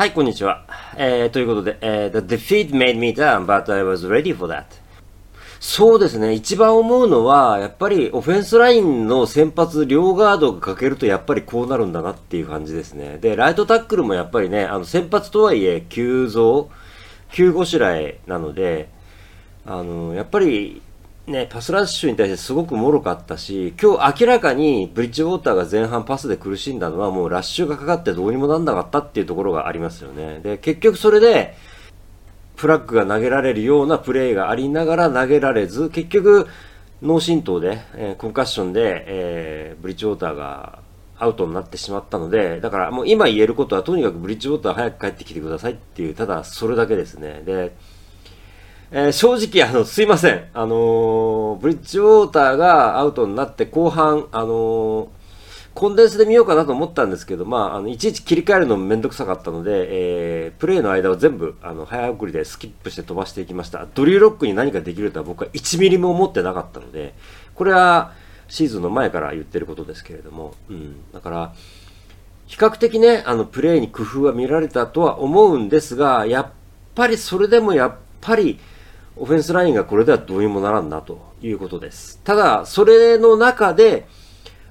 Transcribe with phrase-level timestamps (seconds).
[0.00, 0.64] はい、こんにちは。
[0.96, 4.64] えー、ということで、えー、The defeat made me down, but I was ready for that.
[5.60, 6.32] そうですね。
[6.32, 13.18] 一番思うのは、やっぱりオフェンスラインの先発、両ガードが欠けるとやっぱりこうなるんだなっていう感じですね。
[13.18, 16.70] で、ライトタックルもやっぱりね、あの先発とはいえ、急増、
[17.30, 18.88] 急ごしらえなので、
[19.66, 20.80] あの、やっぱり
[21.26, 30.40] ね、パスラッシュに対してすごく脆かったし、今日明らかにブリッジウォーターが前半パスで苦しんだのはもうラッシュがかかってどうにもなんなかったっていうところがありますよね。
[30.40, 31.56] で、結局それで、
[32.56, 36.46] フラッグが投げられるようなプレーがありながら投げられず、結局、
[37.02, 40.80] 脳震盪で、えー、コンカッションで、えー、ブリッジウォーターが
[41.18, 47.42] アウトになってしまったので、だからもう今言えることはとにかくブリッジウォーター早く帰ってきてくださいっていう、ただそれだけですね。
[47.44, 47.72] で、
[48.92, 50.48] えー、正直、あの、すいません。
[50.52, 55.08] あのー、ブリッジウォーターがアウトになって後半、あのー、
[55.74, 63.86] コンデンスで見ようかなと思ったんですけど、まあ、あの、いちいち切り替えるのもめんどくさかったので、えー、プレイの間を全部、あの、早送りでスキップして飛ばしていきました。
[63.94, 67.14] ドリューロックに何かできるとは僕は1ミリも思ってなかったので、
[67.54, 68.12] これは
[68.48, 70.96] シーズンの前から言ってることですけれども、うん。
[71.12, 71.54] だから、
[72.48, 76.50] 比較的ね、あの、プレイに工夫は見られたとは思うんですが、やっ
[76.96, 78.58] ぱりそれでもやっぱり、
[79.20, 82.20] オフェンスラインがこれではどうにもならんなということです。
[82.24, 84.08] ただ、それの中で、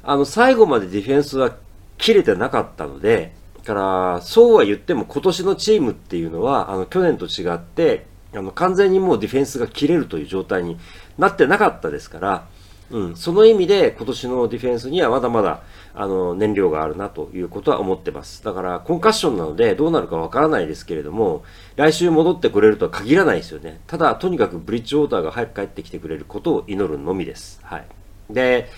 [0.04, 1.56] あの、最後までディフェンスは
[1.98, 3.34] 切れてなかったので、
[3.70, 10.80] から、そうは言っても今年のチームっていうのは、あの、去年と違って、あの、完全にもうディフェンスが切れるという状態に
[11.20, 12.48] なってなかったですから、
[12.92, 15.62] うん、その意味で今年のディフェンスにはまだまだ
[15.94, 18.44] あの燃料があるなということは思ってます。
[18.44, 21.44] だからコンカッションなのでどうなるかわからないですけれども、
[21.76, 23.80] 来週戻ってくれるとは限らないですよね。
[23.86, 27.60] ただ、とにかくブリッジウォーターが早く帰ってきてくれることを祈るのみです。
[27.64, 27.86] はい。
[28.30, 28.70] で、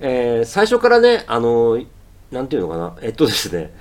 [0.00, 1.80] えー、最初からね、あの、
[2.32, 3.72] なんていうのかな、えっとですね、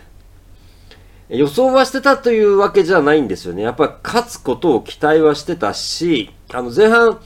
[1.29, 3.63] 予想はしてたというわけじゃないんですよね。
[3.63, 7.21] やっぱ勝つことを期待はしてたし、あの前半、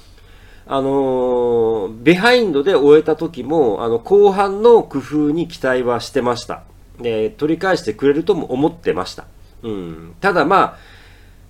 [0.67, 6.63] あの、ビハインドで終えた時も、あの、後半の工夫に期待はしてました。
[6.99, 9.25] で、取り返してくれるとも思ってました。
[9.61, 10.15] うん。
[10.21, 10.77] ただまあ、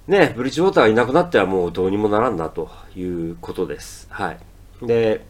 [0.08, 4.08] ね、ブリッジウォーターがいなくなってはもうどうにもならんなということです。
[4.10, 4.40] はい。
[4.86, 5.26] で、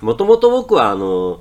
[0.00, 1.40] もともと僕はあの、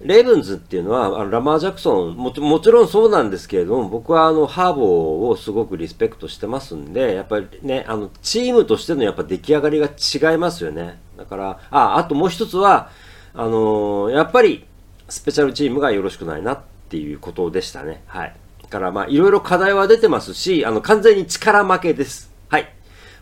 [0.00, 9.86] レイブンズっていうのは、あのラマー・ジャクソンも、もちろんそうなんですけれども、僕はあの、ハーボーをすごくリスペクトしてますんで、やっぱりね、あの、チームとしてのやっぱ出来上がりが
[10.32, 10.98] 違いますよね。
[11.16, 12.90] だから、あ、あともう一つは、
[13.34, 14.64] あのー、やっぱり、
[15.08, 18.02] スペシャルチームがよろしくないなっていうことでしたね。
[18.06, 18.36] はい。
[18.62, 22.32] だから、まあ、いろいろ課題は出てますし、あの、完全に力負けです。
[22.48, 22.72] はい。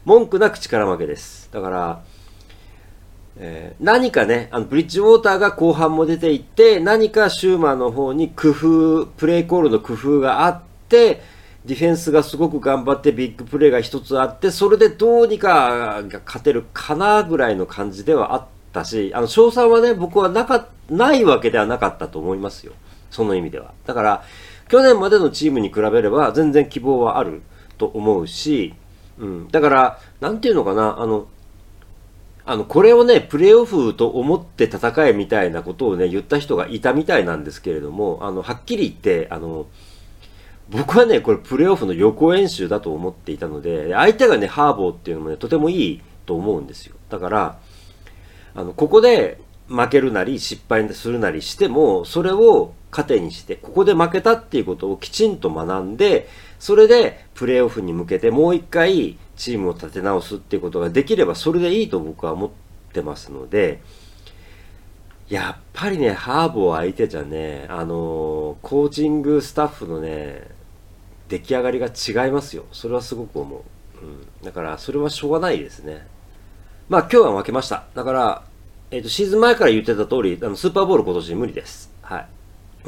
[0.05, 1.49] 文句なく力負けです。
[1.53, 2.03] だから、
[3.37, 11.23] えー、何かね、あの、ブリッジウォーターが後半も出ていって、何かシューマーの方に工夫、プレイコールの工夫があって、
[11.65, 22.73] ディフェンスがすごく頑張ってビッグプレーが一つあって、それでどうにか勝てるかなぐらいの感じではあったし、あの、賞賛はね、僕はなか、ないわけではなかったと思いますよ。
[23.11, 23.73] その意味では。
[23.87, 24.25] だから、
[24.69, 27.43] 去年までのチームに比べれば全然希望はある
[27.79, 28.75] と思うし、
[29.19, 29.49] うん。
[29.49, 31.29] だから、なんていうのかな、あの、
[32.45, 39.67] あの、これをね、プレーオフと思って戦えみたいなことをね、言った人がいたみたいなんですけれども、あの、はっきり言って、あの、
[40.69, 46.97] 僕はね、これプレーオフの予行演習だと思っていたので、相手がね、ハーボーっていうのもね、とてもいいと思うんですよ。
[47.11, 47.59] だから、
[48.55, 49.39] あの、ここで
[49.69, 56.29] 負けるなり失敗するなりしても、それを糧にして、ここで負けたっていうことをきちんと学んで、
[56.59, 62.51] それでプレーオフに向けてもう一回チームを立て直すっていうことができればそれでいいと僕は思っ
[62.93, 63.81] てますので、
[65.29, 70.47] やっぱりね、ハーブを相手じゃね、あのコーチングスタッフのね、
[71.29, 72.67] 出来上がりが違いますよ。
[72.71, 73.63] それはすごく思う。
[74.01, 74.27] うん。
[74.45, 76.07] だから、それはしょうがないですね。
[76.89, 77.85] まあ、今日は負けました。
[77.95, 78.43] だから、
[78.91, 81.91] えっ、ー、と、シーズン前から言ってた通り、あの、スーパーボール今年無理です。
[82.03, 82.27] はい。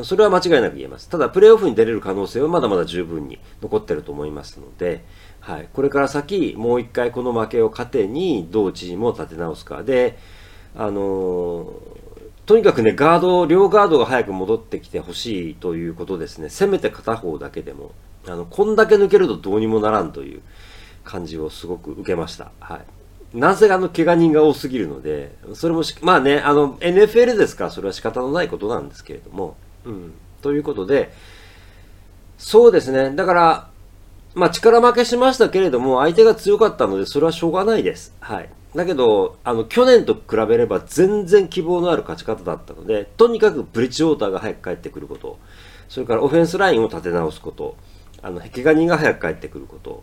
[0.02, 1.08] それは間違いなく言えます。
[1.08, 5.04] ただ、プレーオフに出れる可能性はまだまだ十分に残ってると思いますので、
[5.40, 9.82] はい、これから先、もう一回この負けを糧に、どうチームを立て直すか。
[9.84, 10.18] で、
[10.74, 11.72] あの、
[12.46, 16.48] とにかくね、ガード、両ガードが早く戻ってきてほしいということですね。
[16.48, 17.92] せめて片方だけでも。
[18.26, 20.42] あの、こんだけ抜けるとどうにもならんという
[21.04, 22.50] 感じをすごく受けました。
[22.60, 23.38] はい。
[23.38, 30.12] なぜあの、怪我人が多すぎるので、それもまあね、あの、NFL ですから、それは仕方のないことなんですけれども、うん。
[30.42, 31.12] ということで、
[32.38, 33.14] そうですね。
[33.14, 33.70] だから、
[34.34, 38.14] まあ力負けしましたけれども、相手が強かったので、それはしょうがないです。
[38.20, 38.48] はい。
[38.74, 45.38] だけど、あの、去年と比べれば全然希望のある勝ち方だったので、とにかくブリッジウォーターが早く帰ってくること。
[45.88, 47.76] それからオフェンスラインを立て直すこと、
[48.20, 50.02] あの、怪我人が早く帰ってくること、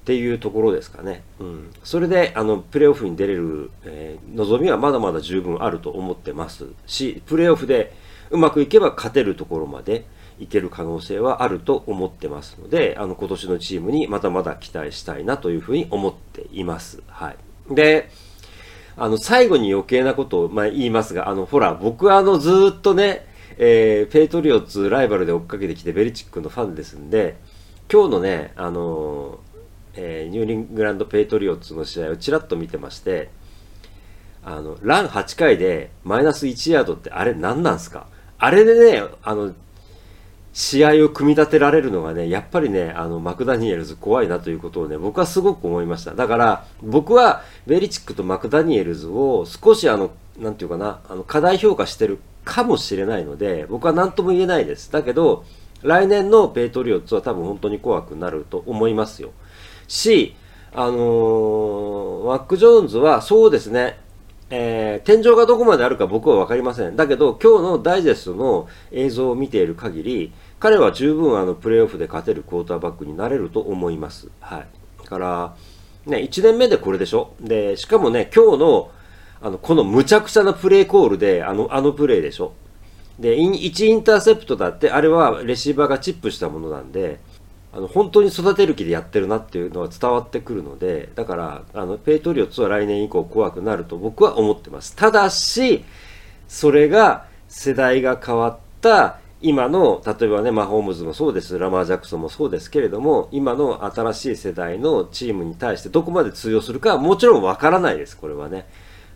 [0.00, 1.24] っていうところですかね。
[1.40, 1.70] うん。
[1.82, 7.92] それで、あの、プレーオフに出れる、えー、望みはまだまだ十分あると思ってますし、プレーオフで
[8.30, 10.04] うまくいけば勝てるところまで
[10.38, 17.02] いける可能性はあると思ってますので、あの、今年のチームにまだまだ期待したいなというふうに思っています。
[17.08, 17.74] はい。
[17.74, 18.10] で、
[18.96, 23.26] あの、最後に余計なことを、まあ、言いますが、あの、ほら、僕はあの、ずっとね、
[23.58, 27.36] えー、ペイトリオッツライバルで追っかけてきてベリチックのファンですんで、
[27.90, 29.38] 今日のね、あの
[29.94, 33.30] えー、ニューイングランド・ペイトリオッツの試合をちらっと見てまして、
[34.44, 38.06] あの、ラン8回でマイナス1ヤードってあれ何なんすか？
[38.38, 39.54] あれでね、あの、
[40.52, 46.14] 試合を組み立てられるのがね、やっぱりね、あの、マクダニエルズ怖いなということをね、僕はすごく思いました。
[46.14, 54.90] だから、僕はベリチックとマクダニエルズを少しあの、なんていうかな、あの、過大評価してるかもしれないので、僕は何とも言えないです。
[54.90, 55.44] だけど、
[55.82, 59.32] 来年のペイトリオッツは多分本当に怖くなると思いますよ。
[59.88, 60.36] し、
[60.72, 63.98] あのー、マック・ジョーンズはそうですね、
[64.48, 66.94] えー、天井がどこまであるか僕は分かりません。
[66.94, 74.28] だけど、今日のダイジェストの映像を見ている限り、彼は十分あのプレーオフで勝てるクォーターバックになれると思います。
[74.40, 74.66] はい。
[75.02, 75.56] だから、
[76.06, 77.34] ね、1年目でこれでしょ？
[77.40, 78.90] で、しかもね、今日の、
[79.42, 82.52] あの、この無茶苦茶なプレーコールで、あの、あのプレーでしょ？
[83.18, 87.18] で、1インターセプトだって、あれはレシーバーがチップしたものなんで、
[87.76, 94.96] あの本当に育てる気でやってるなっていうのは伝わってくるのでだからあのペイトリオッツは来年以降怖くなると僕は思ってます。
[94.96, 95.84] ただし
[96.48, 108.66] それが世代が変わった今の例えばねマホームズもそうですラマー・ジャクソンもそうですけれども今の新しい世代のチームに対してどこまで通用するかはもちろんわからないですこれはね。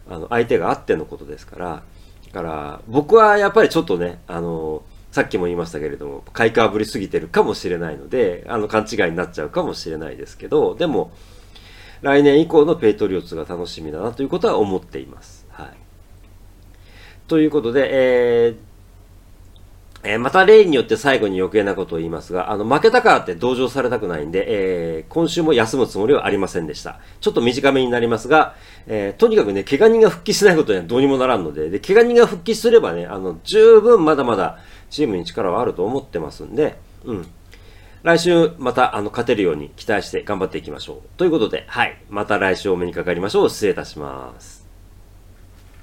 [0.07, 1.83] あの相手があってのことですから。
[2.27, 11.13] だから僕はやっぱりちょっとねあのさっきも言いましたけれども、買いかぶりすぎてるかもしれないので、あの、勘違いになっちゃうかもしれないですけど、でも、
[12.03, 15.47] 来年以降のペイトリオツが楽しみだなということは思っています。
[15.51, 15.69] はい。
[17.27, 18.57] ということで、えー、
[20.03, 27.01] えー、また例によって最後に余計なことを言いますが、あの、負けたからって同情されたくないんで、えー、今週も休むつもりはありませんでした。
[27.21, 28.55] ちょっと短めになりますが、
[28.87, 34.59] えー、とにかくね、怪我人が復帰しないことにはどうにもならんので、で、怪我人が復帰すればね、あの、十分まだまだ、
[34.91, 37.27] チームに力はあると思ってますんで、うん。
[38.03, 41.09] 来週またあの勝てるように期待して頑張っていきましょう。
[41.17, 41.97] ということで、はい。
[42.09, 43.51] また来週お目にかかりましょう。
[43.51, 44.60] 失礼いたします。